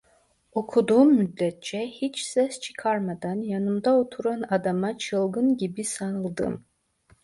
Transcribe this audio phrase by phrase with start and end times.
[0.55, 6.65] Okuduğum müddetçe hiç ses çıkarmadan yanımda oturan adama çılgın gibi sanldım: